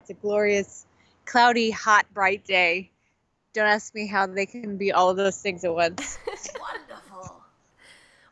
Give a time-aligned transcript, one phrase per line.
[0.00, 0.86] It's a glorious,
[1.26, 2.90] cloudy, hot, bright day.
[3.52, 6.18] Don't ask me how they can be all of those things at once.
[6.26, 7.42] Wonderful.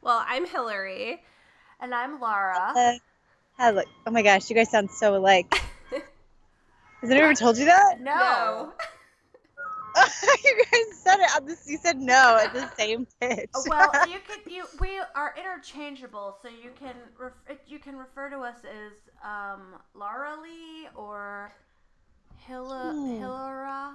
[0.00, 1.22] Well, I'm Hillary.
[1.78, 2.72] And I'm Laura.
[2.74, 2.92] Uh,
[3.58, 3.82] hello.
[4.06, 5.52] Oh my gosh, you guys sound so alike.
[5.90, 8.00] Has anyone ever told you that?
[8.00, 8.72] No.
[10.44, 11.30] you guys said it.
[11.36, 13.50] On this, you said no at the same pitch.
[13.68, 17.32] Well, you can you we are interchangeable, so you can ref,
[17.66, 18.92] you can refer to us as
[19.24, 21.52] um, Laura Lee or
[22.46, 23.22] Hilla Hmm.
[23.22, 23.92] Hillara,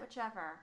[0.00, 0.60] whichever.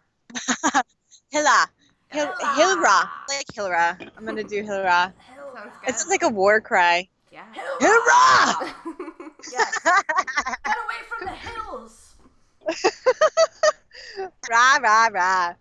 [1.32, 1.68] Hilla.
[2.10, 2.34] Hil-.
[2.56, 3.10] Hilra.
[3.30, 3.98] Like Hilra.
[4.18, 5.14] I'm gonna do Hilra.
[5.28, 7.08] Sounds It sounds like a war cry.
[7.32, 7.44] Yeah.
[7.54, 8.74] Hilra!
[9.52, 9.80] Yes.
[9.84, 12.16] Get away from the hills.
[14.50, 15.54] Rah rah rah.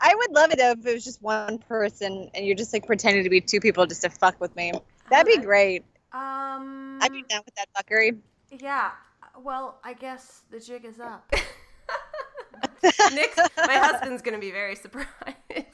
[0.00, 2.86] I would love it though if it was just one person and you're just like
[2.86, 4.72] pretending to be two people just to fuck with me.
[5.10, 5.84] That'd be great.
[6.12, 6.98] Um.
[7.00, 8.18] I'd be down with that fuckery.
[8.50, 8.90] Yeah.
[9.40, 11.32] Well, I guess the jig is up.
[13.14, 15.06] Nick, my husband's gonna be very surprised.
[15.64, 15.68] We're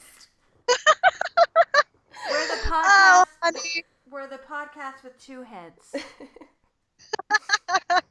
[0.68, 3.26] the Oh, podcast.
[3.42, 3.84] honey.
[4.10, 5.94] We're the podcast with two heads.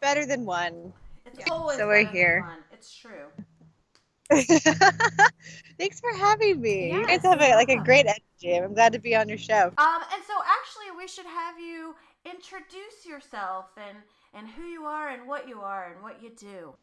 [0.00, 0.92] Better than one.
[1.26, 2.46] It's always so we're here.
[2.84, 3.32] It's true.
[5.78, 6.92] Thanks for having me.
[6.92, 8.62] you guys have a, like a great energy.
[8.62, 9.72] I'm glad to be on your show.
[9.78, 11.94] Um, and so actually, we should have you
[12.26, 13.96] introduce yourself and
[14.34, 16.74] and who you are and what you are and what you do.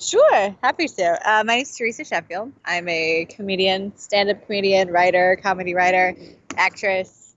[0.00, 1.04] Sure, happy to.
[1.24, 2.52] Uh, my name's Teresa Sheffield.
[2.64, 6.16] I'm a comedian, stand-up comedian, writer, comedy writer,
[6.56, 7.36] actress,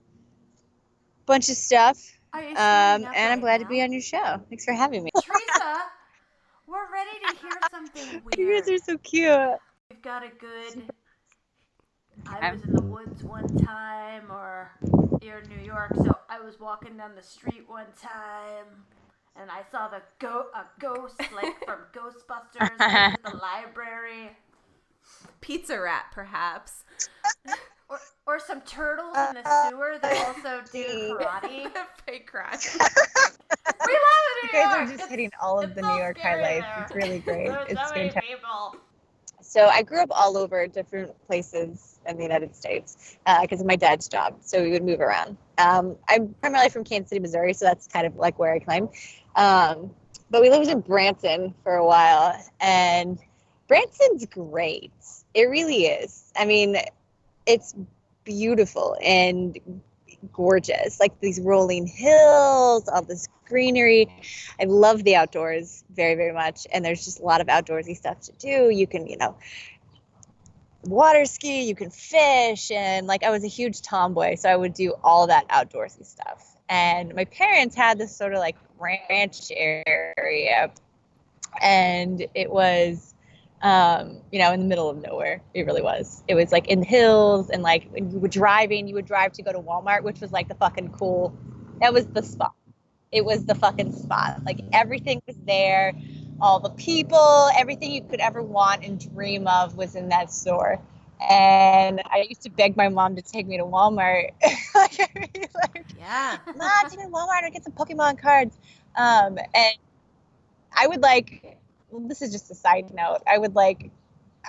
[1.24, 2.18] bunch of stuff.
[2.34, 4.42] Um, and I'm glad to be on your show.
[4.48, 5.10] Thanks for having me.
[5.22, 5.82] Teresa,
[6.68, 9.58] we're ready to hear something You guys are so cute.
[9.90, 10.92] We've got a good.
[12.26, 14.72] I was in the woods one time, or
[15.22, 18.84] you're in New York, so I was walking down the street one time,
[19.34, 24.36] and I saw the go a ghost like from Ghostbusters in the library,
[25.40, 26.84] Pizza rat, perhaps.
[27.88, 31.14] or, or some turtles in the sewer that also do see.
[31.18, 31.70] karate.
[32.06, 32.56] Fake cry.
[33.86, 34.00] We love
[34.42, 34.52] it.
[34.52, 36.66] You New guys are just It's- hitting all of the so New York highlights.
[36.66, 36.82] there.
[36.86, 37.48] It's really great.
[37.68, 38.22] It's so many fantastic.
[38.24, 38.76] people.
[39.40, 43.76] So I grew up all over different places in the United States because of my
[43.76, 44.36] dad's job.
[44.40, 45.38] So we would move around.
[45.56, 48.88] Um, I'm primarily from Kansas City, Missouri, so that's kind of like where I claim.
[49.36, 49.90] Um,
[50.30, 53.18] but we lived in Branson for a while, and
[53.68, 54.92] Branson's great.
[55.32, 56.30] It really is.
[56.36, 56.76] I mean,
[57.48, 57.74] it's
[58.24, 59.58] beautiful and
[60.32, 64.06] gorgeous, like these rolling hills, all this greenery.
[64.60, 66.66] I love the outdoors very, very much.
[66.72, 68.68] And there's just a lot of outdoorsy stuff to do.
[68.68, 69.36] You can, you know,
[70.84, 72.70] water ski, you can fish.
[72.70, 76.56] And like I was a huge tomboy, so I would do all that outdoorsy stuff.
[76.68, 80.70] And my parents had this sort of like ranch area.
[81.62, 83.14] And it was,
[83.62, 85.42] um, you know, in the middle of nowhere.
[85.54, 86.22] It really was.
[86.28, 89.32] It was like in the hills and like when you were driving, you would drive
[89.32, 91.36] to go to Walmart, which was like the fucking cool.
[91.80, 92.54] That was the spot
[93.12, 94.42] it was the fucking spot.
[94.44, 95.92] Like everything was there,
[96.40, 100.80] all the people, everything you could ever want and dream of was in that store.
[101.28, 104.30] And I used to beg my mom to take me to Walmart.
[104.74, 106.38] like, I'd be like, Yeah.
[106.54, 108.56] Mom, take me to Walmart and get some Pokemon cards.
[108.94, 109.74] Um, and
[110.76, 111.58] I would like,
[111.92, 113.18] this is just a side note.
[113.26, 113.90] I would like,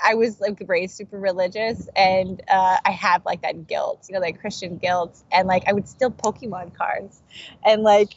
[0.02, 4.22] I was like raised super religious, and uh, I have like that guilt, you know,
[4.22, 7.22] like Christian guilt, and like I would steal Pokemon cards,
[7.66, 8.14] and like,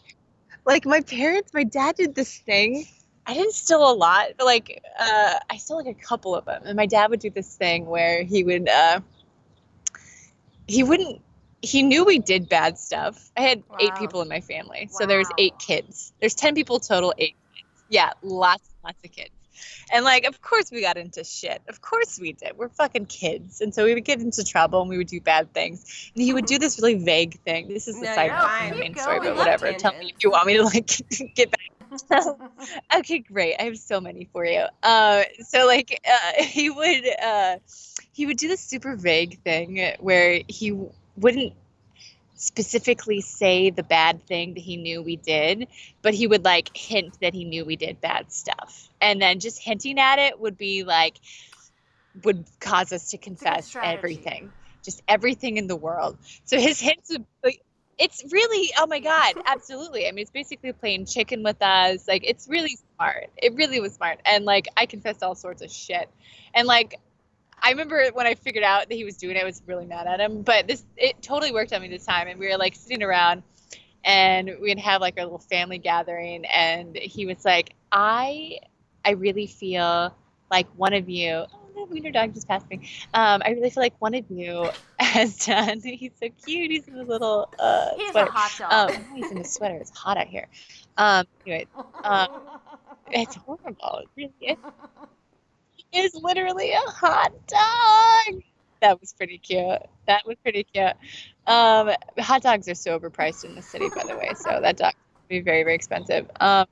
[0.65, 2.87] like my parents, my dad did this thing.
[3.27, 6.63] I didn't steal a lot, but like uh, I stole like a couple of them,
[6.65, 9.01] and my dad would do this thing where he would, uh,
[10.67, 11.21] he wouldn't.
[11.65, 13.31] He knew we did bad stuff.
[13.37, 16.13] I had eight people in my family, so there's eight kids.
[16.19, 17.85] There's ten people total, eight kids.
[17.89, 19.31] Yeah, lots, lots of kids.
[19.93, 21.61] And like, of course we got into shit.
[21.69, 22.57] Of course we did.
[22.57, 25.53] We're fucking kids, and so we would get into trouble and we would do bad
[25.53, 26.11] things.
[26.15, 27.69] And he would do this really vague thing.
[27.69, 28.69] This is the No, side you're note fine.
[28.71, 29.73] from the main story, but whatever.
[29.75, 30.87] Tell me if you want me to like
[31.35, 31.61] get back.
[32.97, 33.57] okay, great.
[33.61, 34.65] I have so many for you.
[34.83, 37.57] Uh, so like, uh, he would uh,
[38.13, 40.73] he would do this super vague thing where he
[41.17, 41.53] wouldn't
[42.43, 45.69] specifically say the bad thing that he knew we did,
[46.03, 48.89] but he would like hint that he knew we did bad stuff.
[49.01, 51.15] And then just hinting at it would be like
[52.25, 54.51] would cause us to confess everything.
[54.83, 56.19] Just everything in the world.
[56.45, 57.63] So his hints would like
[57.97, 60.09] it's really oh my god absolutely.
[60.09, 62.09] I mean it's basically playing chicken with us.
[62.09, 63.31] Like it's really smart.
[63.41, 64.19] It really was smart.
[64.25, 66.11] And like i confessed all sorts of shit.
[66.55, 66.99] And like
[67.63, 70.07] i remember when i figured out that he was doing it i was really mad
[70.07, 72.75] at him but this it totally worked on me this time and we were like
[72.75, 73.43] sitting around
[74.05, 78.59] and we'd have like our little family gathering and he was like i
[79.05, 80.15] i really feel
[80.51, 82.77] like one of you oh no wiener dog just passed me
[83.15, 84.69] um, i really feel like one of you
[84.99, 88.31] has done he's so cute he's in a little uh He's a sweater.
[88.33, 88.91] hot dog.
[88.97, 90.49] um he's in a sweater it's hot out here
[90.97, 91.67] um anyway
[92.05, 92.29] um,
[93.11, 94.57] it's horrible it really is
[95.93, 98.43] is literally a hot dog.
[98.81, 99.79] That was pretty cute.
[100.07, 100.93] That was pretty cute.
[101.47, 104.93] Um hot dogs are so overpriced in the city by the way so that dog
[104.95, 106.29] would be very very expensive.
[106.41, 106.67] Um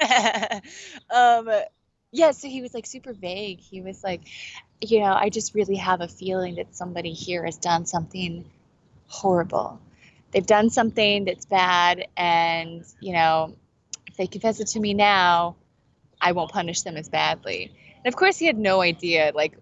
[1.10, 1.50] um
[2.12, 3.60] yeah so he was like super vague.
[3.60, 4.22] He was like
[4.80, 8.44] you know i just really have a feeling that somebody here has done something
[9.08, 9.80] horrible.
[10.30, 13.56] They've done something that's bad and you know
[14.06, 15.56] if they confess it to me now
[16.20, 17.72] i won't punish them as badly
[18.04, 19.56] and of course he had no idea like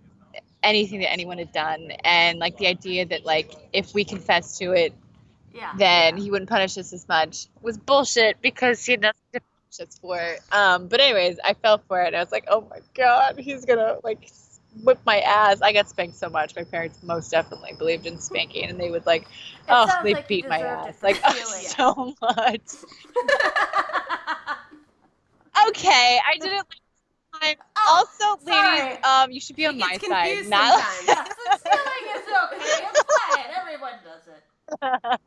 [0.63, 4.73] anything that anyone had done and like the idea that like if we confessed to
[4.73, 4.93] it
[5.57, 5.73] yeah.
[5.79, 9.89] then he wouldn't punish us as much was bullshit because he had nothing to punish
[9.89, 10.21] us for.
[10.53, 12.15] Um, but anyways, I fell for it.
[12.15, 14.31] I was like, oh my god, he's gonna like
[14.83, 15.63] whip my ass.
[15.63, 16.55] I got spanked so much.
[16.55, 19.29] My parents most definitely believed in spanking, and they would like, It
[19.69, 22.63] oh, they like beat my ass like oh, so much.
[25.69, 26.57] Okay, I did it.
[26.57, 27.57] last time.
[27.77, 28.83] Oh, also, sorry.
[28.83, 30.75] ladies, um, you should be She on my side, confused not.
[30.75, 31.07] sometimes.
[31.09, 32.87] yeah, so stealing is okay.
[32.91, 33.45] It's fine.
[33.57, 35.21] Everyone does it.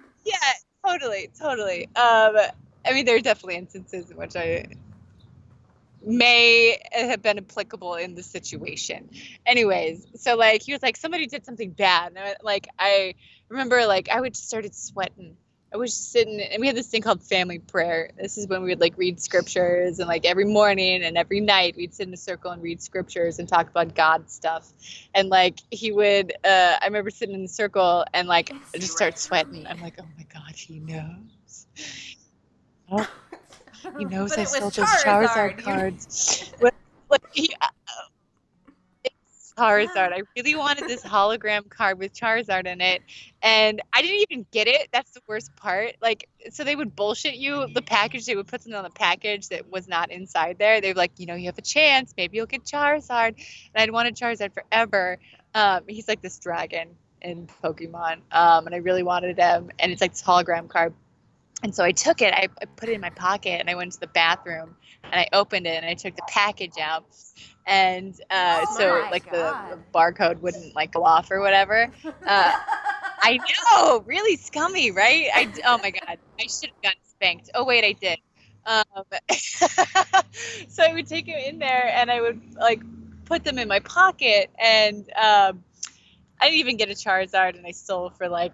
[0.24, 0.34] yeah,
[0.86, 1.84] totally, totally.
[1.96, 2.36] Um,
[2.86, 4.66] I mean, there are definitely instances in which I
[6.06, 9.08] may have been applicable in the situation.
[9.46, 13.14] Anyways, so like he was like somebody did something bad, and I, like I
[13.48, 15.36] remember like I would just started sweating.
[15.74, 18.10] I was just sitting, and we had this thing called family prayer.
[18.16, 21.74] This is when we would like read scriptures, and like every morning and every night
[21.76, 24.72] we'd sit in a circle and read scriptures and talk about God stuff.
[25.14, 28.92] And like he would, uh, I remember sitting in the circle and like I just
[28.92, 29.66] start sweating.
[29.66, 31.66] I'm like, oh my god, he knows.
[32.92, 33.08] Oh,
[33.98, 35.56] he knows I sold those Charizard.
[35.56, 36.52] Charizard cards.
[36.60, 36.74] Like,
[37.32, 37.50] he,
[39.56, 40.12] Charizard.
[40.12, 43.02] I really wanted this hologram card with Charizard in it,
[43.42, 44.88] and I didn't even get it.
[44.92, 45.96] That's the worst part.
[46.02, 48.26] Like, so they would bullshit you the package.
[48.26, 50.80] They would put something on the package that was not inside there.
[50.80, 52.12] They were like, you know, you have a chance.
[52.16, 53.34] Maybe you'll get Charizard.
[53.74, 55.18] And I'd wanted Charizard forever.
[55.54, 56.88] Um, he's like this dragon
[57.22, 59.70] in Pokemon, um, and I really wanted him.
[59.78, 60.92] And it's like this hologram card.
[61.64, 63.92] And so I took it, I, I put it in my pocket, and I went
[63.92, 64.76] to the bathroom
[65.10, 67.06] and I opened it and I took the package out.
[67.66, 71.90] And uh, Oh so, like, the, the barcode wouldn't like go off or whatever.
[72.26, 72.52] Uh,
[73.22, 73.40] I
[73.76, 75.28] know, really scummy, right?
[75.34, 77.50] I oh my god, I should have gotten spanked.
[77.54, 78.18] Oh wait, I did.
[78.66, 78.84] Um,
[80.68, 82.82] so I would take him in there and I would like
[83.24, 85.64] put them in my pocket, and um,
[86.40, 88.52] I didn't even get a Charizard, and I stole for like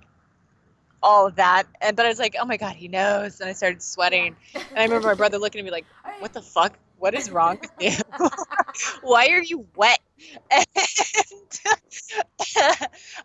[1.02, 1.64] all of that.
[1.80, 4.36] And but I was like, oh my god, he knows, and I started sweating.
[4.54, 5.86] And I remember my brother looking at me like,
[6.18, 6.78] what the fuck?
[6.98, 8.28] What is wrong with you?
[9.02, 10.00] Why are you wet?
[10.52, 10.66] And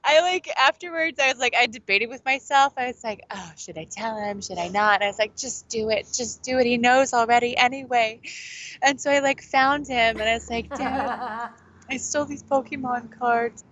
[0.03, 2.73] I like afterwards, I was like, I debated with myself.
[2.77, 4.41] I was like, oh, should I tell him?
[4.41, 4.95] Should I not?
[4.95, 6.07] And I was like, just do it.
[6.15, 6.65] Just do it.
[6.65, 8.21] He knows already anyway.
[8.81, 11.49] And so I like found him and I was like, Dad,
[11.89, 13.63] I stole these Pokemon cards.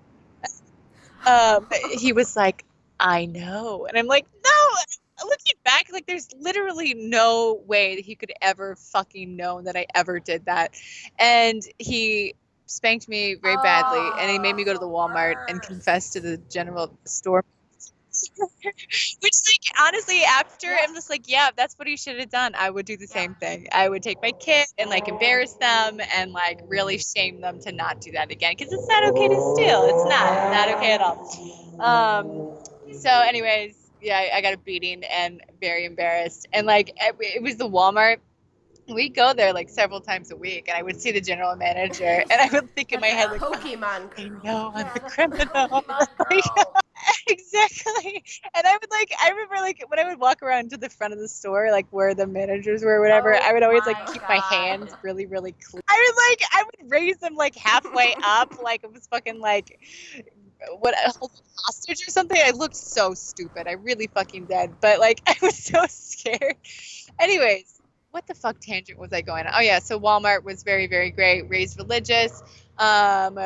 [1.26, 2.66] Um, he was like,
[3.04, 3.88] I know.
[3.88, 4.52] And I'm like, no.
[5.26, 9.88] Looking back, like there's literally no way that he could ever fucking know that I
[9.96, 10.76] ever did that.
[11.20, 12.36] And he
[12.68, 16.22] spanked me very badly and he made me go to the Walmart and confess to
[16.22, 17.46] the general store.
[18.64, 20.78] Which like honestly after Yeah.
[20.84, 22.54] I'm just like, yeah, that's what he should have done.
[22.58, 23.68] I would do the same thing.
[23.74, 27.74] I would take my kid and like embarrass them and like really shame them to
[27.74, 29.86] not do that again because it's not okay to steal.
[29.86, 31.20] It's not not okay at all.
[31.80, 32.50] Um
[32.94, 36.48] so anyways, yeah, I, I got a beating and very embarrassed.
[36.54, 38.18] And like it, it was the Walmart.
[38.94, 42.04] We go there like several times a week, and I would see the general manager,
[42.30, 44.40] and I would think in my head like, Pokemon oh, I girl.
[44.44, 45.86] know I'm Yeah, the criminal.
[47.28, 48.24] Exactly.
[48.56, 51.14] And I would like, I remember like when I would walk around to the front
[51.14, 53.34] of the store, like where the managers were, or whatever.
[53.34, 55.82] Oh I would always like my keep my hands really, really clean.
[55.88, 59.80] I would like, I would raise them like halfway up, like it was fucking like
[60.80, 62.40] what hostage or something.
[62.44, 63.68] I looked so stupid.
[63.68, 64.80] I really fucking did.
[64.82, 66.56] But like, I was so scared.
[67.20, 69.54] Anyways, what the fuck tangent was I going on?
[69.56, 71.50] Oh yeah, so Walmart was very, very great.
[71.50, 72.42] Raised religious.
[72.78, 73.40] Um,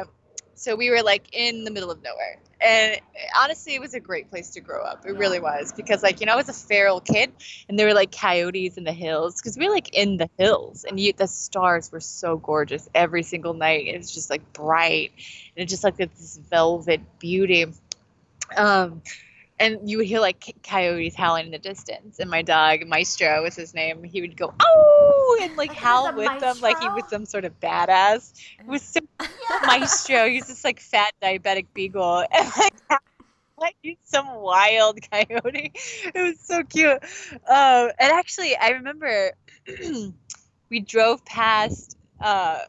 [0.55, 2.99] so we were like in the middle of nowhere and
[3.39, 5.05] honestly, it was a great place to grow up.
[5.05, 7.31] It really was because, like, you know, I was a feral kid,
[7.69, 10.83] and there were like coyotes in the hills because we were like in the hills,
[10.83, 13.87] and you, the stars were so gorgeous every single night.
[13.87, 15.11] It was just like bright,
[15.55, 17.65] and it just like this velvet beauty.
[18.55, 19.01] Um,
[19.59, 23.55] and you would hear like coyotes howling in the distance, and my dog Maestro was
[23.55, 24.03] his name.
[24.03, 27.59] He would go oh and like howl with them like he was some sort of
[27.59, 28.33] badass.
[28.59, 28.99] It was so
[29.65, 30.27] Maestro.
[30.29, 33.01] He's this like fat diabetic beagle, and like
[33.59, 35.71] like some wild coyote.
[35.73, 37.03] It was so cute.
[37.33, 39.31] Um, and actually, I remember
[40.69, 41.97] we drove past.
[42.19, 42.59] Uh,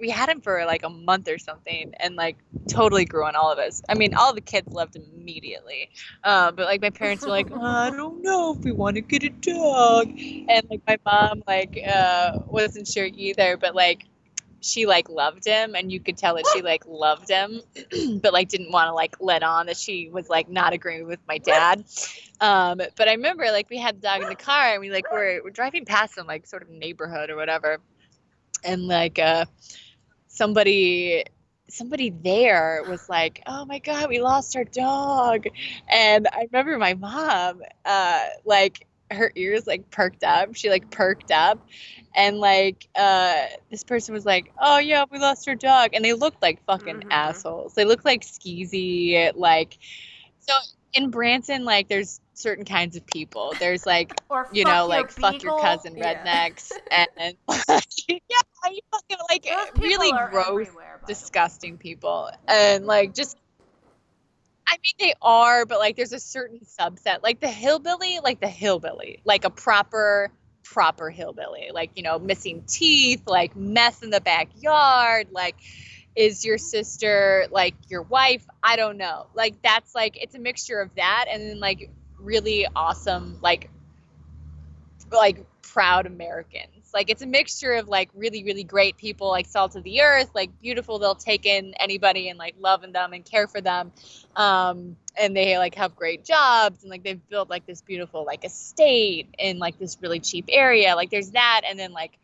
[0.00, 2.36] we had him for like a month or something, and like
[2.68, 3.82] totally grew on all of us.
[3.88, 5.90] I mean, all the kids loved him immediately.
[6.24, 9.02] Um, but like my parents were like, oh, I don't know if we want to
[9.02, 13.56] get a dog, and like my mom like uh, wasn't sure either.
[13.56, 14.06] But like
[14.60, 17.60] she like loved him and you could tell that she like loved him
[18.20, 21.20] but like didn't want to like let on that she was like not agreeing with
[21.28, 21.84] my dad
[22.40, 25.10] um but i remember like we had the dog in the car and we like
[25.12, 27.78] were, we're driving past some like sort of neighborhood or whatever
[28.64, 29.44] and like uh
[30.36, 31.24] somebody
[31.68, 35.46] somebody there was like oh my god we lost our dog.
[35.90, 40.54] And i remember my mom uh like her ears like perked up.
[40.56, 41.58] She like perked up.
[42.14, 45.90] And like uh this person was like oh yeah we lost our dog.
[45.94, 47.06] And they looked like fucking Mhm.
[47.10, 47.74] assholes.
[47.74, 49.78] They looked like skeezy like
[50.40, 50.54] so
[50.94, 53.54] in branson like there's certain kinds of people.
[53.58, 54.12] There's like
[54.52, 55.58] you know like fuck your beagle.
[55.60, 56.24] cousin Yeah.
[56.24, 57.36] rednecks and
[58.08, 58.38] yeah
[58.72, 61.14] you fucking like eh, people really gross everywhere, by the way.
[61.14, 63.36] disgusting people and like just
[64.68, 67.22] I mean they are, but like there's a certain subset.
[67.22, 70.32] Like the hillbilly, like the hillbilly, like a proper
[70.64, 75.54] proper hillbilly, like you know, missing teeth, like mess in the backyard, like
[76.16, 78.44] is your sister like your wife?
[78.62, 79.26] I don't know.
[79.34, 83.70] Like that's like it's a mixture of that and then like really awesome like
[85.12, 86.06] like proud
[86.86, 86.94] Americans.
[86.94, 90.30] Like it's a mixture of like really really great people like salt of the earth,
[90.34, 90.98] like beautiful.
[90.98, 93.92] They'll take in anybody and like loving them and care for them,
[94.34, 98.44] um, and they like have great jobs and like they've built like this beautiful like
[98.44, 100.94] estate in like this really cheap area.
[100.94, 102.18] Like there's that, and then like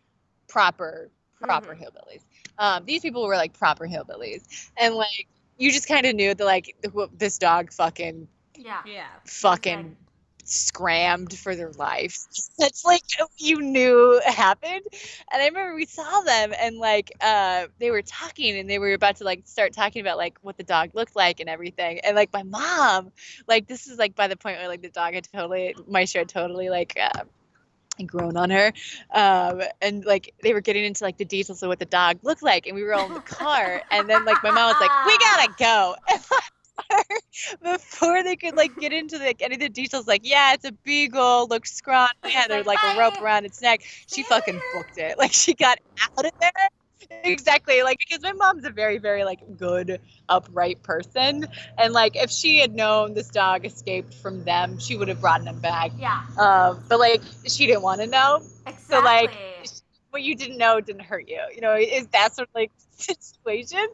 [0.48, 2.20] proper proper hillbillies.
[2.58, 5.26] Um, these people were like proper hillbillies, and like
[5.58, 6.76] you just kind of knew that like
[7.16, 8.82] this dog fucking Yeah.
[8.86, 9.06] Yeah.
[9.24, 9.96] fucking
[10.44, 12.50] scrammed for their lives.
[12.58, 13.02] That's like
[13.38, 14.82] you knew happened.
[15.32, 18.92] And I remember we saw them and like uh they were talking and they were
[18.92, 22.00] about to like start talking about like what the dog looked like and everything.
[22.00, 23.12] And like my mom,
[23.48, 26.28] like this is like by the point where like the dog had totally Maestro had
[26.28, 27.24] totally like uh
[28.06, 28.72] grown on her
[29.12, 32.42] um and like they were getting into like the details of what the dog looked
[32.42, 34.90] like and we were all in the car and then like my mom was like
[35.06, 35.94] we gotta go
[37.62, 40.72] before they could like get into like any of the details like yeah it's a
[40.84, 43.80] beagle looks scrawny had a, like a rope around its neck.
[44.06, 45.16] She fucking booked it.
[45.22, 45.78] Like she got
[46.18, 46.68] out of there.
[47.24, 51.46] Exactly like because my mom's a very very like good upright person.
[51.78, 55.42] And like if she had known this dog escaped from them she would have brought
[55.42, 55.92] him back.
[55.98, 56.22] Yeah.
[56.38, 58.42] um but like she didn't want to know.
[58.66, 58.84] Exactly.
[58.88, 59.32] So, like,
[60.12, 63.84] what you didn't know didn't hurt you you know is that sort of like situation?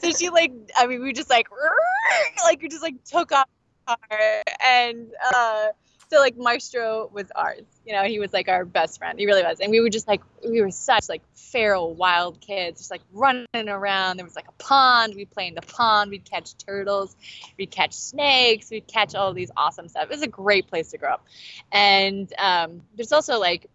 [0.00, 1.46] So she like i mean we just like
[2.44, 3.48] like we just like took off
[3.86, 5.66] car and uh
[6.10, 9.42] so like maestro was ours you know he was like our best friend he really
[9.42, 13.00] was and we were just like we were such like feral wild kids just like
[13.12, 17.16] running around there was like a pond we'd play in the pond we'd catch turtles
[17.58, 20.98] we'd catch snakes we'd catch all these awesome stuff it was a great place to
[20.98, 21.24] grow up
[21.72, 23.68] and um there's also like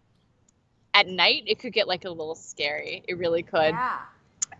[0.95, 3.03] at night it could get like a little scary.
[3.07, 3.75] It really could.
[3.75, 3.99] Yeah.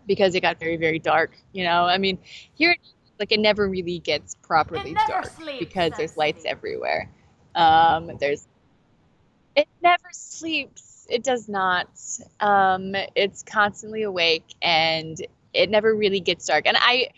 [0.06, 1.84] because it got very very dark you know?
[1.86, 2.18] I mean
[2.54, 2.76] here
[3.20, 7.10] like it never really gets properly dark sleeps, because there's lights everywhere.
[7.56, 8.46] Um there's
[9.56, 11.06] it never sleeps.
[11.10, 11.88] It does not.
[12.40, 15.16] Um it's constantly awake and
[15.54, 16.66] it never really gets dark.
[16.66, 17.08] And i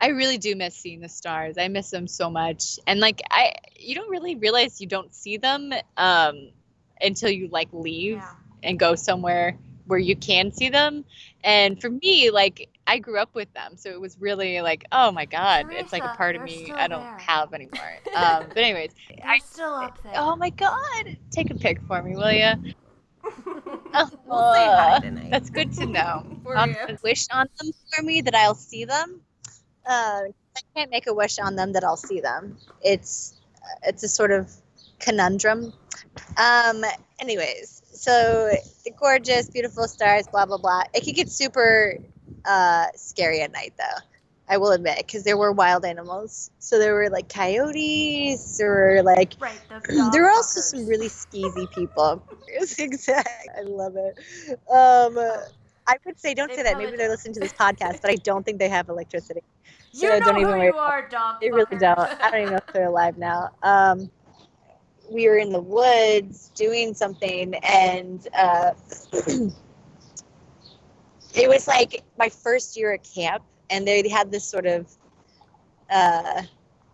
[0.00, 1.58] i really do miss seeing the stars.
[1.58, 2.78] I miss them so much.
[2.86, 6.50] And like i you don't really realize you don't see them um
[7.00, 8.22] until you like leave.
[8.22, 8.39] Yeah.
[8.62, 11.04] And go somewhere where you can see them.
[11.42, 15.10] And for me, like I grew up with them, so it was really like, oh
[15.12, 17.18] my god, it's like a part of me I don't there.
[17.18, 17.80] have anymore.
[18.16, 20.14] Um, but anyways, They're I still up there.
[20.16, 22.72] oh my god, take a pic for me, will you?
[24.26, 25.30] we'll say hi tonight.
[25.30, 26.24] That's good to know.
[26.56, 26.74] Um,
[27.04, 29.20] wish on them for me that I'll see them.
[29.88, 30.22] Uh,
[30.56, 32.58] I can't make a wish on them that I'll see them.
[32.82, 33.40] It's
[33.84, 34.50] it's a sort of
[34.98, 35.72] conundrum.
[36.36, 36.84] Um,
[37.20, 40.82] anyways, so the gorgeous, beautiful stars, blah blah blah.
[40.94, 41.98] It could get super
[42.46, 44.00] uh, scary at night though.
[44.48, 46.50] I will admit, because there were wild animals.
[46.58, 49.60] So there were like coyotes, or like Right.
[50.12, 52.22] there were also some really skeezy people.
[52.78, 53.48] Exactly.
[53.56, 54.18] I love it.
[54.68, 55.16] Um,
[55.86, 56.78] I would say don't They say that.
[56.78, 59.42] Maybe they're listening to this podcast, but I don't think they have electricity.
[59.92, 61.40] So You know don't who even worry you are, dog.
[61.40, 61.98] They really don't.
[61.98, 63.50] I don't even know if they're alive now.
[63.62, 64.10] Um,
[65.10, 68.72] we were in the woods doing something, and uh,
[71.34, 74.86] it was like my first year at camp, and they had this sort of
[75.90, 76.42] uh,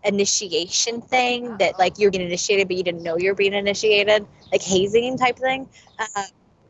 [0.05, 4.63] initiation thing that like you're getting initiated, but you didn't know you're being initiated, like
[4.63, 5.69] hazing type thing.
[5.99, 6.23] Uh,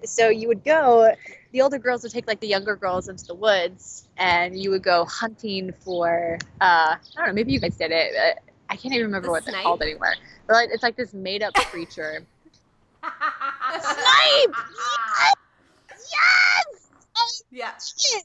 [0.05, 1.13] so you would go.
[1.53, 4.83] The older girls would take like the younger girls into the woods, and you would
[4.83, 6.39] go hunting for.
[6.61, 7.33] Uh, I don't know.
[7.33, 8.39] Maybe you guys did it.
[8.77, 10.13] I can't even remember The what they're called anymore.
[10.47, 12.27] But like, it's like this made-up creature.
[13.01, 14.55] Snipe!
[16.13, 16.91] yes!
[17.17, 17.71] Oh, Yeah.
[17.79, 18.25] shit!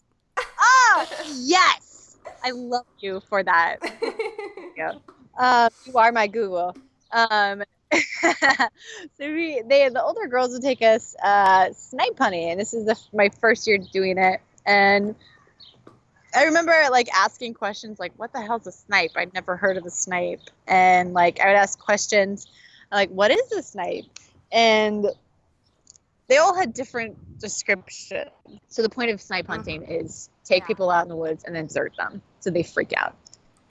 [0.60, 1.05] Oh,
[1.38, 2.17] yes!
[2.43, 3.77] I love you for that.
[5.38, 6.75] Um, you are my Google.
[7.12, 8.29] Um, so
[9.20, 13.00] we, they, the older girls would take us uh, snipe hunting, and this is the,
[13.13, 14.41] my first year doing it.
[14.65, 15.15] And
[16.33, 19.85] I remember like asking questions like, "What the hell's a snipe?" I'd never heard of
[19.85, 22.47] a snipe, and like I would ask questions
[22.91, 24.05] like, "What is a snipe?"
[24.51, 25.07] And
[26.27, 28.29] they all had different descriptions.
[28.69, 29.53] So the point of snipe mm-hmm.
[29.53, 30.67] hunting is take Yeah.
[30.67, 33.15] people out in the woods and then desert them, so they freak out.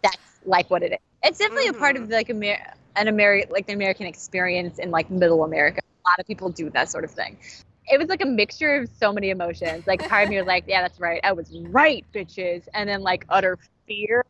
[0.02, 0.98] That's like what it is.
[1.22, 2.12] It's definitely a part of mm-hmm.
[2.12, 5.80] like Amer- an Ameri- like the American experience in like Middle America.
[6.04, 7.38] A lot of people do that sort of thing.
[7.90, 9.87] It was like a mixture of so many emotions.
[9.87, 11.20] Like part of me was like, "Yeah, that's right.
[11.25, 14.25] I was right, bitches," and then like utter fear,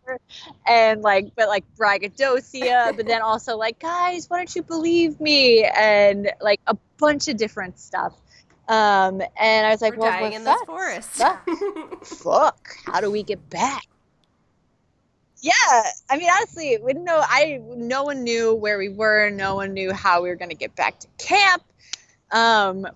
[0.67, 5.65] and like but like braggadocio, but then also like, "Guys, why don't you believe me?"
[5.65, 8.15] and like a bunch of different stuff.
[8.69, 11.15] Um, and I was like, We're "Well, dying in this forest.
[11.15, 11.53] Sucks.
[12.23, 13.87] fuck how do we get back
[15.43, 15.53] yeah
[16.09, 19.73] i mean honestly we didn't know i no one knew where we were no one
[19.73, 21.63] knew how we were going to get back to camp
[22.31, 22.87] um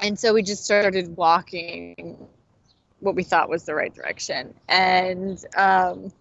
[0.00, 2.16] and so we just started walking
[3.00, 6.12] what we thought was the right direction and um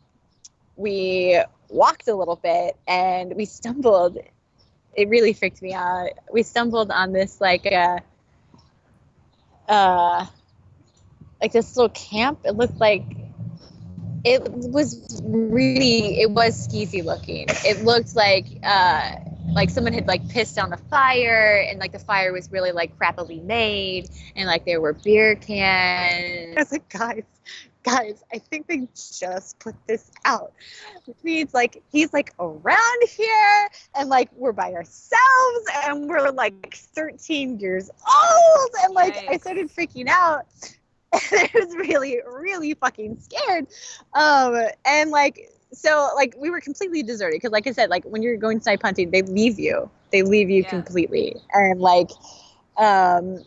[0.75, 4.17] we walked a little bit and we stumbled
[4.95, 7.97] it really freaked me out we stumbled on this like uh
[9.67, 10.25] uh
[11.41, 12.39] like this little camp.
[12.43, 13.03] It looked like
[14.23, 17.45] it was really it was skeezy looking.
[17.49, 19.15] It looked like uh
[19.53, 22.97] like someone had like pissed on the fire and like the fire was really like
[22.97, 26.55] crappily made and like there were beer cans.
[26.55, 27.23] I was like, guys,
[27.83, 30.53] guys, I think they just put this out.
[31.05, 36.75] Which means like he's like around here and like we're by ourselves and we're like
[36.75, 40.45] 13 years old and like I started freaking out.
[41.13, 43.67] I was really, really fucking scared.
[44.13, 48.21] Um, and like, so like we were completely deserted because, like I said, like when
[48.21, 49.89] you're going snipe hunting, they leave you.
[50.11, 50.65] They leave you Yeah.
[50.65, 52.09] completely, and like,
[52.77, 53.39] um,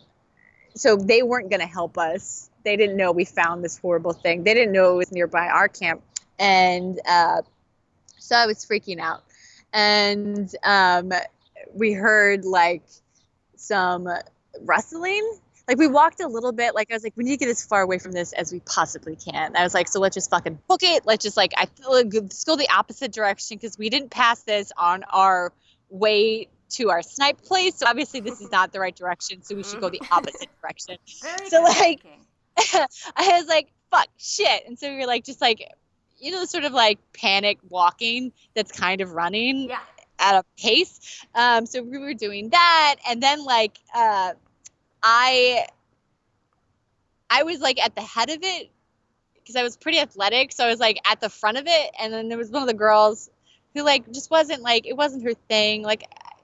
[0.75, 2.49] so they weren't gonna help us.
[2.63, 4.43] They didn't know we found this horrible thing.
[4.43, 6.01] They didn't know it was nearby our camp,
[6.39, 7.41] and uh,
[8.19, 9.23] so I was freaking out.
[9.73, 11.11] And um,
[11.73, 12.83] we heard like
[13.55, 14.07] some
[14.61, 17.49] rustling like we walked a little bit like i was like we need to get
[17.49, 19.55] as far away from this as we possibly can.
[19.55, 21.05] I was like so let's just fucking book it.
[21.05, 24.41] Let's just like i feel like let's go the opposite direction because we didn't pass
[24.43, 25.53] this on our
[25.89, 27.75] way to our snipe place.
[27.75, 30.97] So obviously this is not the right direction so we should go the opposite direction.
[31.21, 32.03] Very So, like,
[32.57, 32.87] i
[33.39, 34.63] was like fuck shit.
[34.67, 35.59] And so we were like just like
[36.19, 39.79] you know sort of like panic walking that's kind of running Yeah.
[40.19, 41.23] at a pace.
[41.35, 44.31] Um, so we were doing that, and then like uh,
[45.03, 45.67] I,
[47.29, 48.71] I was like at the head of it
[49.35, 52.13] because I was pretty athletic, so I was like at the front of it, and
[52.13, 53.29] then there was one of the girls
[53.75, 55.83] who like just wasn't like it wasn't her thing.
[55.83, 56.03] Like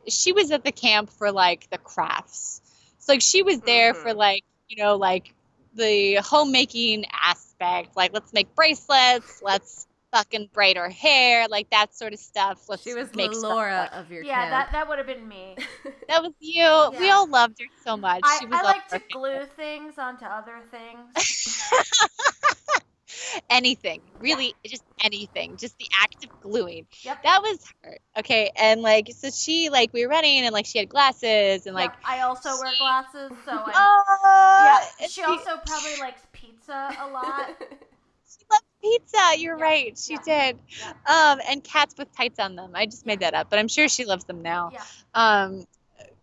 [0.09, 2.61] she was at the camp for like the crafts,
[2.99, 4.15] so like she was there for Mhm.
[4.15, 5.33] like you know like
[5.75, 7.97] the homemaking aspect.
[7.97, 12.63] Like let's make bracelets, let's fucking braid her hair, like that sort of stuff.
[12.67, 14.71] Let's She was make the stuff Laura of your Yeah, that camp.
[14.73, 15.55] that would have been me.
[16.07, 16.91] that was you.
[16.99, 18.21] We all loved her so much.
[18.23, 19.11] I, she was I like to perfect.
[19.13, 21.63] glue things onto other things.
[23.49, 26.85] anything, really, just anything, just the act of gluing.
[27.03, 27.23] Yep.
[27.23, 27.97] That was her.
[28.17, 31.75] Okay, and like, so she like we were running, and like she had glasses, and
[31.75, 33.71] like, Yep, I also wear glasses, so I.
[33.75, 34.63] oh,
[34.97, 37.49] yeah, and she also probably likes pizza a lot.
[37.59, 39.33] she loved pizza.
[39.37, 40.59] You're Yeah, right, she yeah, did.
[41.05, 42.71] Um, and cats with tights on them.
[42.75, 44.71] I just made that up, but I'm sure she loves them now.
[44.73, 44.83] Yeah.
[45.13, 45.65] um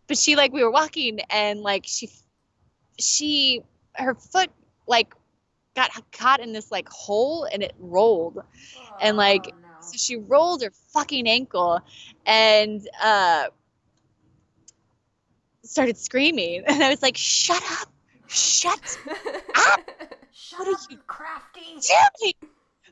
[0.08, 2.08] but she like we were walking and like she
[2.98, 3.62] she
[3.94, 4.50] her foot
[4.86, 5.12] like
[5.74, 8.38] got caught in this like hole and it rolled
[9.00, 9.68] and like Oh, no.
[9.80, 11.80] so she rolled her fucking ankle
[12.24, 13.46] and uh
[15.64, 17.92] started screaming and i was like shut up
[18.28, 18.98] shut
[20.36, 21.60] Shut what are up, you crafty.
[21.80, 22.34] Jimmy!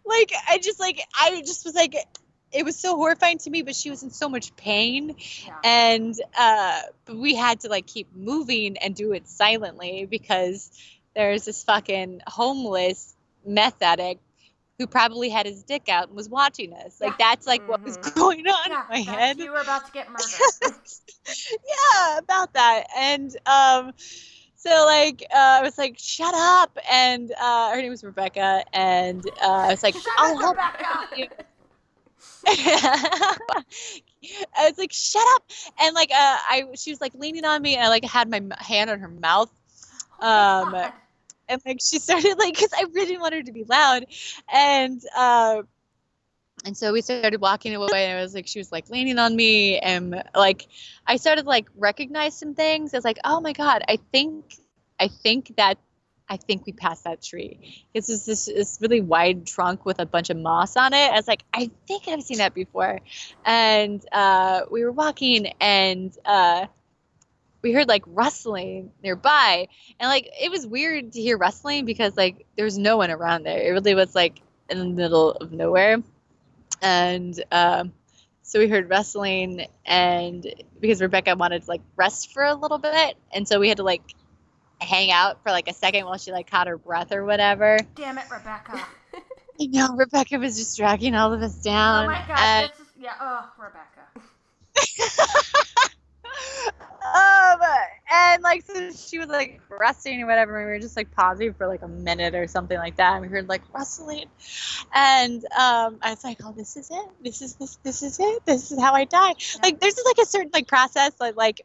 [0.05, 1.95] Like I just like I just was like
[2.53, 5.59] it was so horrifying to me, but she was in so much pain Yeah.
[5.65, 6.81] and uh
[7.13, 10.71] we had to like keep moving and do it silently because
[11.15, 13.15] there's this fucking homeless
[13.47, 14.21] meth addict
[14.79, 17.01] who probably had his dick out and was watching us.
[17.01, 17.31] Like Yeah.
[17.31, 18.15] that's like what was Mhm.
[18.15, 19.39] going on yeah, in my head.
[19.39, 20.27] You were about to get murdered.
[21.69, 22.85] yeah, about that.
[22.97, 23.93] And um
[24.67, 29.25] so like uh, I was like, shut up and uh her name was Rebecca and
[29.43, 30.57] uh I was like, Shut I'll up, help
[31.17, 31.27] you.
[32.47, 33.37] I
[34.69, 35.43] was like, shut up.
[35.81, 36.15] And like uh
[36.51, 39.09] I she was like leaning on me and I like had my hand on her
[39.09, 39.51] mouth.
[40.21, 40.75] Oh Um
[41.49, 44.07] and like she started like because I really wanted her to be loud,
[44.53, 45.63] and uh,
[46.65, 49.35] and so we started walking away, and I was like, she was like leaning on
[49.35, 50.67] me, and like
[51.07, 52.95] I started like recognize some things.
[52.95, 54.57] I was like, oh my god, I think,
[54.99, 55.79] I think that.
[56.27, 57.85] I think we passed that tree.
[57.93, 61.13] It's just this, this really wide trunk with a bunch of moss on it.
[61.13, 63.01] I was like, I think I've seen that before.
[63.45, 66.65] And uh, we were walking, and uh,
[67.65, 69.67] we heard like rustling nearby
[69.99, 73.45] and like it was weird to hear rustling because like there was no one around
[73.45, 76.03] there it really was like in the middle of nowhere
[76.83, 77.93] and um
[78.43, 80.47] so we heard wrestling and
[80.81, 83.83] because rebecca wanted to like rest for a little bit and so we had to
[83.85, 84.03] like
[84.81, 88.19] hang out for like a second while she like caught her breath or whatever Damn
[88.19, 88.81] it, Rebecca.
[89.59, 92.39] you know rebecca was just dragging all of us down oh my God.
[92.39, 93.15] and- yeah.
[93.21, 94.09] Oh, Rebecca.
[97.15, 97.61] um,
[98.11, 101.55] and like so she was like resting or whatever, and we were just like pausing
[101.55, 104.27] for like a minute or something like that, and we heard like rustling,
[104.95, 108.47] and um, I was like, oh, this is it, this is this, this is it,
[108.47, 109.35] this is how I die.
[109.63, 111.63] Like there's just like a certain like process, like like,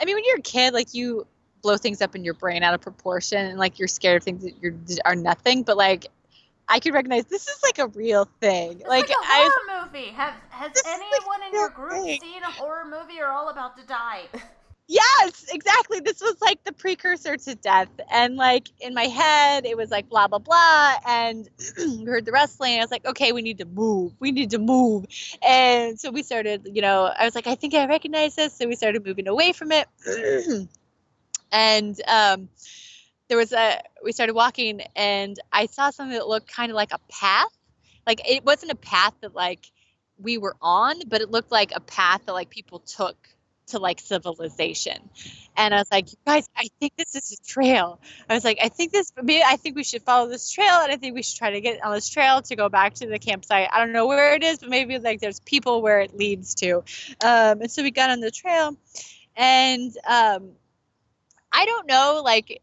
[0.00, 1.26] I mean, when you're a kid, like you
[1.62, 4.44] blow things up in your brain out of proportion, and like you're scared of things
[4.44, 6.06] that you're are nothing, but like.
[6.68, 8.80] I could recognize this is like a real thing.
[8.80, 10.06] It's like like, a I, horror movie.
[10.10, 12.20] Have has is like anyone in your group thing.
[12.20, 14.22] seen a horror movie or all about to die?
[14.88, 16.00] Yes, exactly.
[16.00, 17.88] This was like the precursor to death.
[18.10, 20.94] And like in my head, it was like blah, blah, blah.
[21.06, 21.48] And
[21.78, 22.78] we heard the wrestling.
[22.78, 24.12] I was like, okay, we need to move.
[24.20, 25.06] We need to move.
[25.42, 28.54] And so we started, you know, I was like, I think I recognize this.
[28.54, 29.88] So we started moving away from it.
[31.52, 32.48] and um,
[33.28, 36.92] there was a, we started walking and I saw something that looked kind of like
[36.92, 37.50] a path.
[38.06, 39.70] Like it wasn't a path that like
[40.18, 43.16] we were on, but it looked like a path that like people took
[43.68, 45.10] to like civilization.
[45.56, 48.00] And I was like, you guys, I think this is a trail.
[48.28, 50.92] I was like, I think this, maybe I think we should follow this trail, and
[50.92, 53.18] I think we should try to get on this trail to go back to the
[53.18, 53.68] campsite.
[53.72, 56.76] I don't know where it is, but maybe like there's people where it leads to.
[57.24, 58.76] Um, and so we got on the trail,
[59.34, 60.50] and um,
[61.52, 62.62] I don't know, like.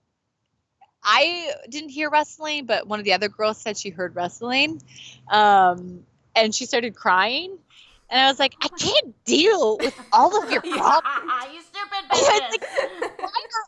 [1.03, 4.81] I didn't hear wrestling, but one of the other girls said she heard wrestling,
[5.29, 6.03] Um,
[6.35, 7.57] and she started crying.
[8.09, 11.31] And I was like, I can't deal with all of your problems.
[11.53, 13.09] you stupid was bitches.
[13.19, 13.65] Why are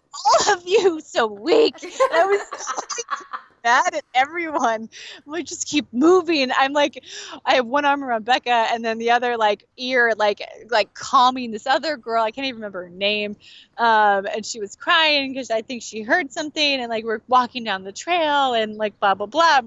[0.48, 1.82] all of you so weak?
[1.84, 2.41] And I was
[3.65, 4.89] mad at everyone.
[5.28, 6.51] I'm just keep moving.
[6.58, 7.04] I'm like,
[7.45, 11.51] I have one arm around Becca and then the other like ear, like like calming
[11.51, 12.23] this other girl.
[12.23, 13.36] I can't even remember her name.
[13.78, 16.80] Um, and she was crying because I think she heard something.
[16.80, 19.62] And like we're walking down the trail and like blah blah blah.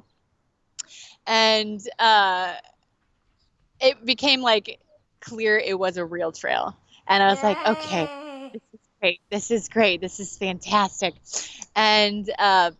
[1.26, 2.54] And uh,
[3.80, 4.78] it became like
[5.20, 6.76] clear it was a real trail.
[7.06, 8.08] And I was like, okay,
[8.52, 9.20] this is great.
[9.30, 10.00] This is great.
[10.00, 11.14] This is fantastic.
[11.74, 12.70] And uh,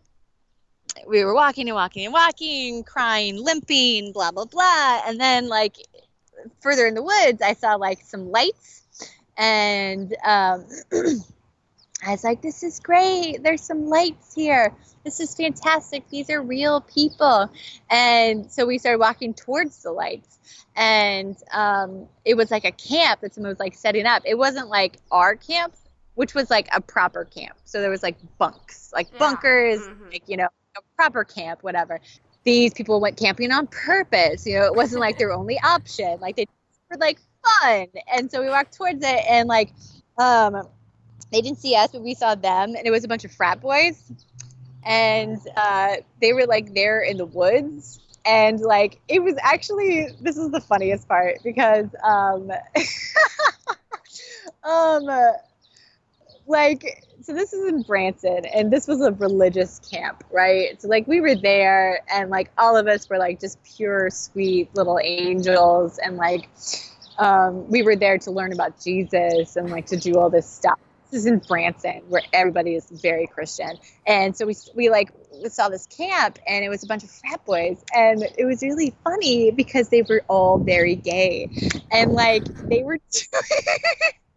[1.07, 5.01] we were walking and walking and walking, crying, limping, blah, blah, blah.
[5.05, 5.77] And then, like,
[6.61, 8.83] further in the woods, I saw, like, some lights.
[9.37, 10.65] And um,
[12.05, 13.43] I was like, this is great.
[13.43, 14.73] There's some lights here.
[15.03, 16.07] This is fantastic.
[16.09, 17.49] These are real people.
[17.89, 20.37] And so we started walking towards the lights
[20.75, 24.23] and um, it was like a camp that someone was like setting up.
[24.25, 25.73] It wasn't like our camp,
[26.15, 27.57] which was like a proper camp.
[27.65, 29.17] So there was like bunks, like Yeah.
[29.17, 30.11] bunkers, Mhm.
[30.11, 30.49] like you know,
[30.95, 31.99] proper camp, whatever.
[32.43, 34.45] These people went camping on purpose.
[34.45, 36.19] You know, it wasn't like their only option.
[36.19, 36.45] Like they
[36.89, 39.71] were like fun, and so we walked towards it, and like
[40.17, 40.63] um,
[41.31, 43.61] they didn't see us, but we saw them, and it was a bunch of frat
[43.61, 44.11] boys,
[44.83, 50.37] and uh, they were like there in the woods and like it was actually this
[50.37, 52.51] is the funniest part because um
[54.63, 55.09] um
[56.49, 60.81] like so this is in Branson and this was a religious camp, right?
[60.81, 64.73] So like we were there and like all of us were like just pure sweet
[64.75, 66.49] little angels and like
[67.17, 70.79] um, we were there to learn about Jesus and like to do all this stuff.
[71.11, 73.77] This is in Branson where everybody is very Christian.
[74.07, 75.11] And so we we like
[75.43, 78.63] we saw this camp and it was a bunch of frat boys and it was
[78.63, 81.49] really funny because they were all very gay
[81.91, 82.97] and like they were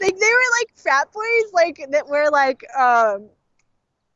[0.00, 3.28] like they were like frat boys like that were like um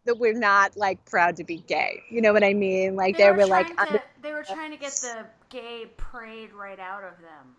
[0.04, 2.02] that we're not like proud to be gay.
[2.10, 2.96] You know what i mean?
[2.96, 6.52] Like they, they were, were like to, they were trying to get the gay prayed
[6.52, 7.56] right out of them.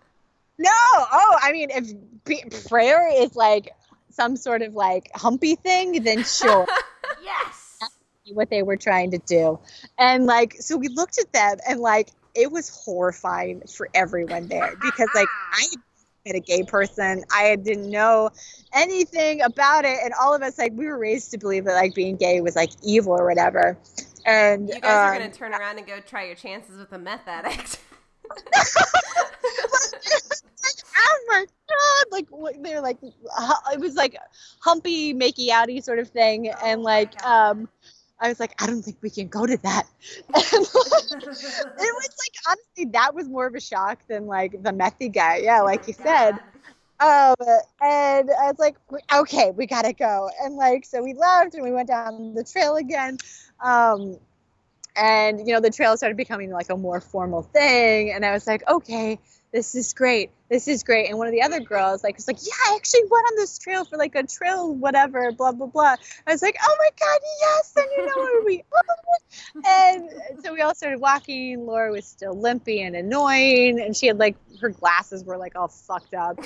[0.58, 0.70] No!
[0.72, 1.92] Oh i mean if
[2.24, 3.72] be- prayer is like
[4.12, 6.66] some sort of like humpy thing then sure.
[7.24, 7.80] Yes!
[8.34, 9.60] What they were trying to do.
[9.98, 14.76] And like so we looked at them and like it was horrifying for everyone there
[14.82, 15.66] because like i
[16.34, 17.24] a gay person.
[17.32, 18.32] I didn't know
[18.74, 21.94] anything about it, and all of us like we were raised to believe that like
[21.94, 23.78] being gay was like evil or whatever.
[24.26, 26.98] And you guys um, are gonna turn around and go try your chances with a
[26.98, 27.80] meth addict.
[30.98, 32.06] oh my god!
[32.12, 32.26] Like
[32.64, 34.18] they're like it was like
[34.62, 37.70] humpy, makey outy sort of thing, and like um.
[38.20, 39.88] I was like, I don't think we can go to that.
[40.30, 45.38] it was like honestly, that was more of a shock than like the methy guy.
[45.38, 46.40] Yeah, like you said.
[47.00, 47.36] Um,
[47.82, 48.78] and I was like,
[49.14, 50.30] okay, we gotta go.
[50.42, 53.18] And like, so we left and we went down the trail again.
[53.60, 54.18] Um,
[54.96, 58.12] and you know, the trail started becoming like a more formal thing.
[58.12, 59.20] And I was like, okay,
[59.56, 60.32] this is great.
[60.50, 61.08] This is great.
[61.08, 63.58] And one of the other girls like was like, yeah, I actually went on this
[63.58, 65.96] trail for like a trail, whatever, blah blah blah.
[66.28, 67.74] I was like, oh my god, yes!
[67.78, 68.64] And you know where we
[69.66, 70.10] and
[70.44, 71.66] so we all started walking.
[71.66, 75.70] Laura was still limpy and annoying, and she had like her glasses were like all
[75.70, 76.38] fucked up,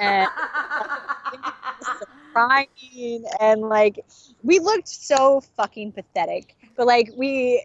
[0.00, 0.26] and
[2.32, 4.06] crying, and like
[4.42, 6.56] we looked so fucking pathetic.
[6.78, 7.62] But like we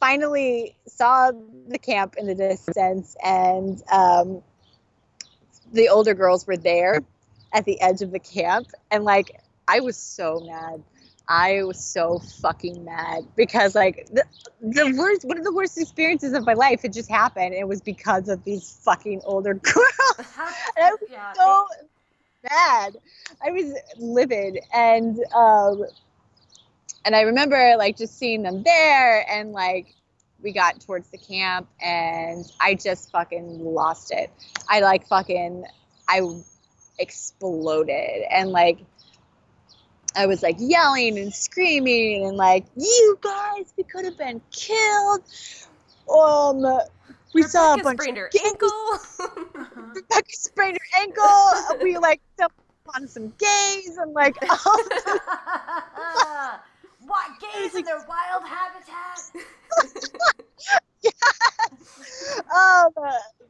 [0.00, 1.30] finally saw
[1.68, 4.42] the camp in the distance, and um,
[5.72, 7.02] the older girls were there
[7.52, 10.82] at the edge of the camp, and like I was so mad.
[11.28, 14.24] I was so fucking mad because like the,
[14.60, 17.54] the worst one of the worst experiences of my life had just happened.
[17.54, 19.86] It was because of these fucking older girls.
[20.18, 20.26] and
[20.76, 21.32] I was yeah.
[21.34, 21.66] so
[22.50, 22.96] mad.
[23.46, 25.84] I was livid and um
[27.04, 29.94] and I remember like just seeing them there and like
[30.42, 34.30] we got towards the camp and I just fucking lost it.
[34.68, 35.64] I like fucking
[36.08, 36.20] I
[36.98, 38.78] exploded and like
[40.16, 45.22] I was like yelling and screaming and like you guys we could have been killed.
[46.12, 46.80] Um
[47.32, 48.98] we Rebecca saw a bunch sprained of her ankle.
[49.94, 51.78] Rebecca sprained her ankle.
[51.82, 52.20] we like
[52.94, 56.60] on some gays and like oh,
[57.10, 59.20] What gays in their wild habitat?
[61.02, 61.10] yeah.
[62.54, 62.92] Um,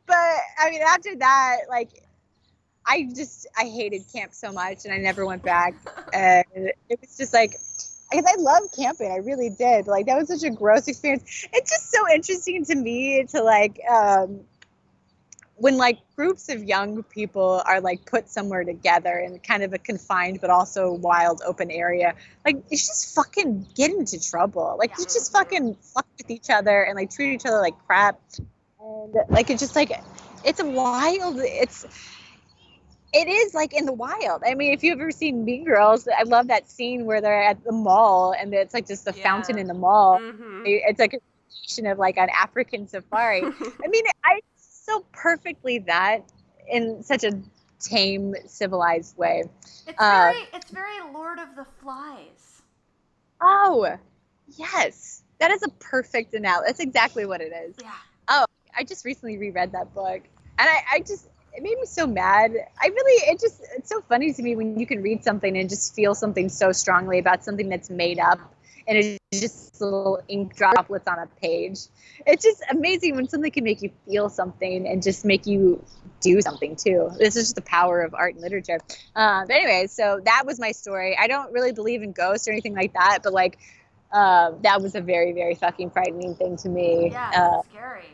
[0.07, 0.16] but
[0.59, 1.90] I mean, after that, like,
[2.87, 5.75] I just I hated camp so much, and I never went back.
[6.14, 6.44] And
[6.88, 7.53] it was just like,
[8.11, 9.87] because I love camping, I really did.
[9.87, 11.46] Like that was such a gross experience.
[11.53, 14.40] It's just so interesting to me to like um,
[15.61, 19.79] when like groups of young people are like put somewhere together in kind of a
[19.79, 22.14] confined but also wild open area
[22.46, 26.83] like you just fucking get into trouble like you just fucking fuck with each other
[26.83, 28.18] and like treat each other like crap
[28.81, 29.92] and like it's just like
[30.44, 31.85] it's a wild it's
[33.12, 34.42] it is like in the wild.
[34.46, 37.62] I mean, if you've ever seen Mean Girls, I love that scene where they're at
[37.64, 39.23] the mall and it's like just the Yeah.
[39.25, 40.20] fountain in the mall.
[40.23, 40.62] Mhm.
[40.64, 41.18] It's like a
[41.87, 43.42] of like an African safari.
[43.85, 44.40] I mean, I
[44.90, 46.22] so perfectly that
[46.68, 47.33] in such a
[47.81, 49.44] tame, civilized way.
[49.87, 52.62] It's Uh, very, it's very Lord of the Flies.
[53.40, 53.96] Oh,
[54.57, 56.66] yes, that is a perfect analogy.
[56.66, 57.74] That's exactly what it is.
[57.81, 57.92] Yeah.
[58.29, 58.44] Oh,
[58.76, 60.22] I just recently reread that book,
[60.59, 62.53] and I, I just it made me so mad.
[62.81, 65.68] I really it just it's so funny to me when you can read something and
[65.68, 68.38] just feel something so strongly about something that's made up
[68.87, 71.79] and it's just little ink droplets on a page.
[72.27, 75.85] It's just amazing when something can make you feel something and just make you
[76.21, 77.11] do something too.
[77.16, 78.81] This is just the power of art and literature.
[79.14, 81.16] Uh, but anyway, so that was my story.
[81.16, 83.59] I don't really believe in ghosts or anything like that, but like
[84.11, 87.11] uh, that was a very very fucking frightening thing to me.
[87.12, 88.07] Yeah, Uh, scary.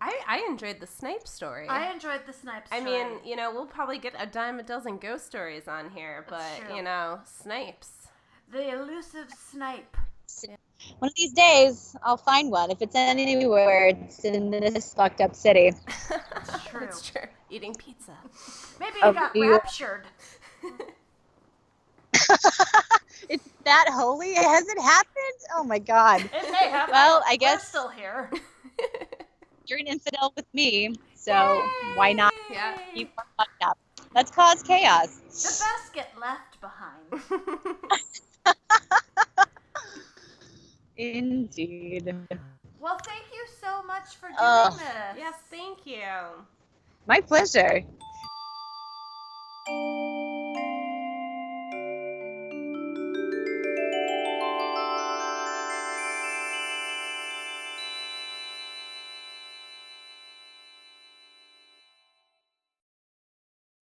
[0.00, 1.68] I, I enjoyed the Snipe story.
[1.68, 2.70] I enjoyed the Snipes.
[2.72, 6.24] I mean, you know, we'll probably get a dime a dozen ghost stories on here,
[6.26, 6.76] but true.
[6.76, 8.08] you know, Snipes.
[8.50, 9.96] the elusive Snipe.
[11.00, 12.70] One of these days, I'll find one.
[12.70, 15.72] If it's anywhere, it's in this fucked up city.
[16.50, 16.84] It's true.
[16.84, 17.22] it's true.
[17.50, 18.16] Eating pizza.
[18.80, 20.04] Maybe Oh, he got you- raptured.
[23.28, 24.34] it's that holy.
[24.34, 25.40] Has it happened?
[25.54, 26.20] Oh my god.
[26.22, 26.88] It may have.
[26.90, 28.30] Well, I We're guess- still here.
[29.66, 31.62] You're an infidel with me, so
[31.94, 32.78] why not Yeah.
[32.94, 33.76] keep fucked up?
[34.14, 35.08] Let's cause chaos.
[35.28, 37.22] The best get left behind.
[40.98, 42.14] Indeed.
[42.80, 45.14] Well, thank you so much for uh, doing oh.
[45.14, 45.18] this.
[45.18, 46.44] Yes, thank you.
[47.06, 47.84] My pleasure.